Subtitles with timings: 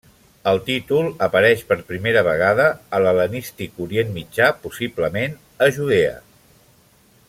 [0.51, 2.67] El títol apareix per primera vegada
[2.99, 6.21] a l'hel·lenístic Orient Mitjà, possiblement a Judea.